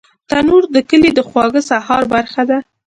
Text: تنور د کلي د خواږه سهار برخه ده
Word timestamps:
تنور 0.29 0.63
د 0.75 0.77
کلي 0.89 1.11
د 1.15 1.19
خواږه 1.27 1.61
سهار 1.69 2.03
برخه 2.13 2.43
ده 2.49 2.57